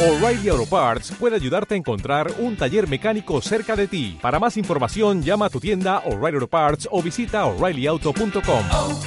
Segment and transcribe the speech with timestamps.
[0.00, 4.16] O'Reilly Auto Parts puede ayudarte a encontrar un taller mecánico cerca de ti.
[4.22, 8.64] Para más información, llama a tu tienda O'Reilly Auto Parts o visita oreillyauto.com.
[8.72, 9.00] oh,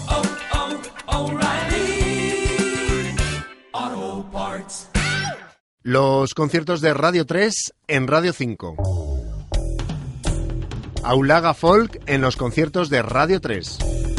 [3.73, 4.89] oh, Parts.
[5.81, 8.76] Los conciertos de Radio 3 en Radio 5.
[11.04, 14.11] Aulaga Folk en los conciertos de Radio 3.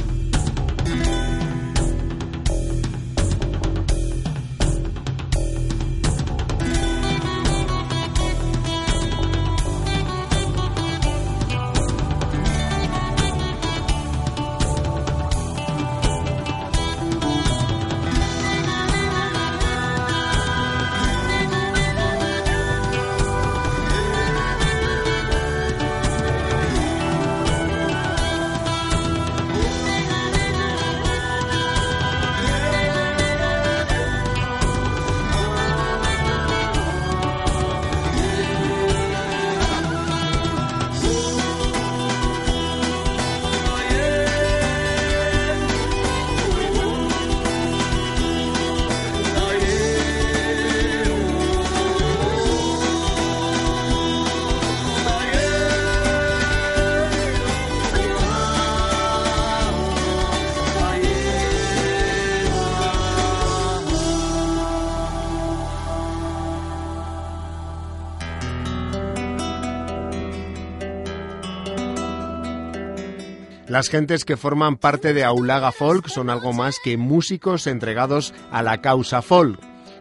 [73.72, 78.62] Las gentes que forman parte de Aulaga Folk son algo más que músicos entregados a
[78.62, 79.58] la causa folk,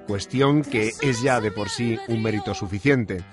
[0.08, 3.24] cuestión que es ya de por sí un mérito suficiente.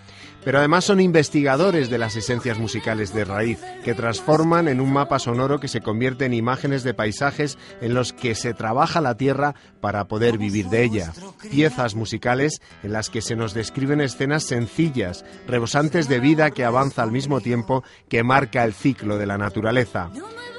[0.49, 5.19] Pero además son investigadores de las esencias musicales de raíz, que transforman en un mapa
[5.19, 9.55] sonoro que se convierte en imágenes de paisajes en los que se trabaja la tierra
[9.83, 11.13] para poder vivir de ella.
[11.51, 17.03] Piezas musicales en las que se nos describen escenas sencillas, rebosantes de vida que avanza
[17.03, 20.11] al mismo tiempo que marca el ciclo de la naturaleza.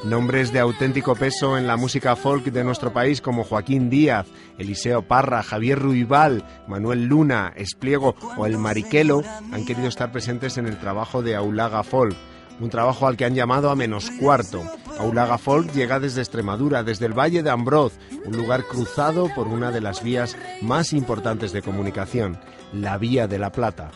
[0.04, 4.28] Nombres de auténtico peso en la música folk de nuestro país como Joaquín Díaz,
[4.58, 10.78] Eliseo Parra, Javier Ruibal, Manuel Luna, Espliego o El Mariquelo han estar presentes en el
[10.78, 12.16] trabajo de Aulaga Folk,
[12.60, 14.64] un trabajo al que han llamado a menos cuarto.
[15.00, 17.94] Aulaga Folk llega desde Extremadura, desde el Valle de Ambroz,
[18.26, 22.38] un lugar cruzado por una de las vías más importantes de comunicación,
[22.74, 23.92] la Vía de la Plata.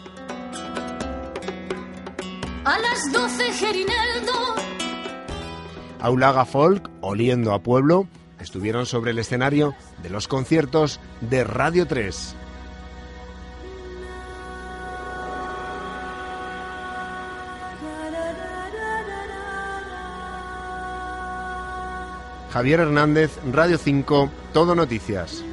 [2.66, 4.32] A las 12 Gerineldo.
[6.00, 8.08] Aulaga Folk, oliendo a pueblo,
[8.40, 12.36] estuvieron sobre el escenario de los conciertos de Radio 3.
[22.54, 25.44] Javier Hernández, Radio 5, Todo Noticias.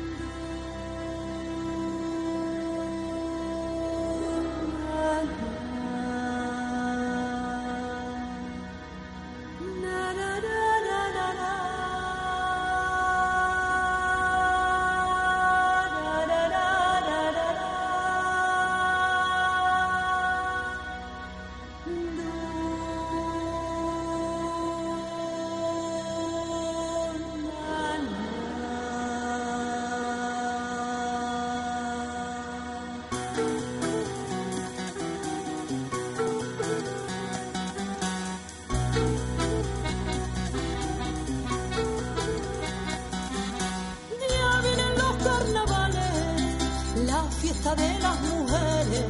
[47.71, 49.05] Fiesta de las mujeres,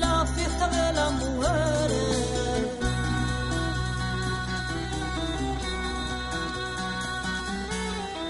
[0.00, 2.16] la fiesta de las mujeres.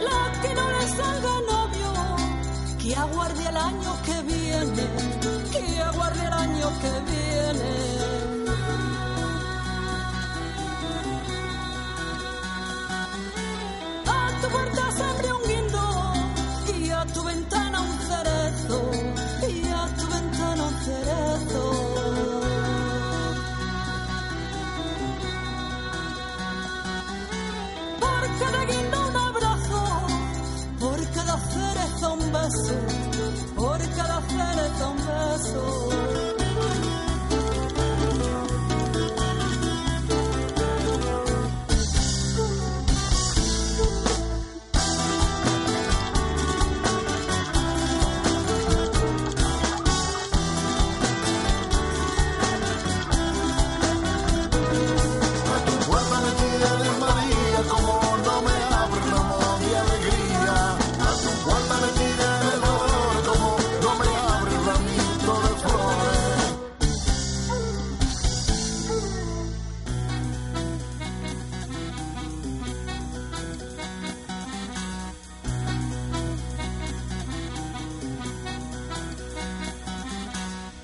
[0.00, 1.92] La que no le salga novio,
[2.78, 4.86] que aguarde el año que viene,
[5.52, 7.96] que aguarde el año que viene.
[14.06, 15.45] A tu puerta se un
[28.38, 28.75] Por cada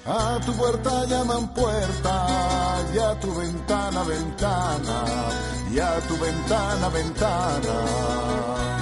[0.05, 2.27] A tu puerta llaman puerta,
[2.93, 5.05] y a tu ventana ventana,
[5.71, 8.82] y a tu ventana ventana.